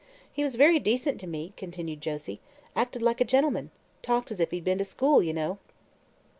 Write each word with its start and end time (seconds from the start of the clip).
"He 0.33 0.41
was 0.41 0.55
very 0.55 0.79
decent 0.79 1.19
to 1.21 1.27
me," 1.27 1.53
continued 1.55 2.01
Josie. 2.01 2.39
"Acted 2.75 3.03
like 3.03 3.21
a 3.21 3.23
gentleman. 3.23 3.69
Talked 4.01 4.31
as 4.31 4.39
if 4.39 4.49
he'd 4.49 4.63
been 4.63 4.79
to 4.79 4.83
school, 4.83 5.21
you 5.21 5.31
know." 5.31 5.59